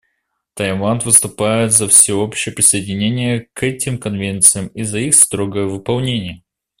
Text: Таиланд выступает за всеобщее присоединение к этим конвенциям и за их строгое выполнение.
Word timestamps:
Таиланд 0.55 1.05
выступает 1.05 1.73
за 1.73 1.87
всеобщее 1.87 2.55
присоединение 2.55 3.41
к 3.53 3.61
этим 3.61 3.99
конвенциям 3.99 4.65
и 4.69 4.81
за 4.81 4.97
их 4.97 5.13
строгое 5.13 5.65
выполнение. 5.67 6.41